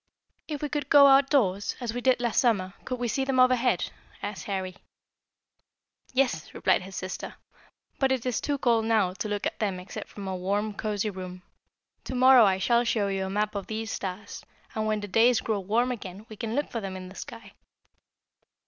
"If 0.47 0.63
we 0.63 0.69
could 0.69 0.89
go 0.89 1.05
out 1.05 1.25
of 1.25 1.29
doors, 1.29 1.75
as 1.79 1.93
we 1.93 2.01
did 2.01 2.19
last 2.19 2.39
summer, 2.39 2.73
could 2.85 2.97
we 2.97 3.07
see 3.07 3.23
them 3.23 3.39
overhead?" 3.39 3.91
asked 4.23 4.45
Harry. 4.45 4.77
"Yes," 6.11 6.51
replied 6.55 6.81
his 6.81 6.95
sister; 6.95 7.35
"but 7.99 8.11
it 8.11 8.25
is 8.25 8.41
too 8.41 8.57
cold 8.57 8.85
now 8.85 9.13
to 9.13 9.27
look 9.29 9.45
at 9.45 9.59
them 9.59 9.79
except 9.79 10.09
from 10.09 10.27
a 10.27 10.35
warm, 10.35 10.73
cozy 10.73 11.11
room. 11.11 11.43
To 12.05 12.15
morrow 12.15 12.45
I 12.45 12.57
shall 12.57 12.83
show 12.83 13.09
you 13.09 13.27
a 13.27 13.29
map 13.29 13.53
of 13.53 13.67
these 13.67 13.91
stars, 13.91 14.43
and 14.73 14.87
when 14.87 15.01
the 15.01 15.07
days 15.07 15.39
grow 15.39 15.59
warm 15.59 15.91
again 15.91 16.25
we 16.29 16.35
can 16.35 16.55
look 16.55 16.71
for 16.71 16.81
them 16.81 16.97
in 16.97 17.07
the 17.09 17.13
sky." 17.13 17.53